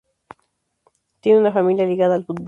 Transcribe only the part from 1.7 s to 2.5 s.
ligada al fútbol.